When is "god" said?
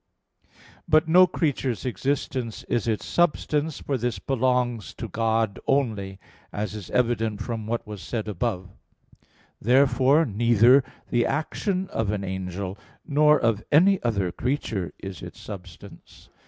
5.07-5.59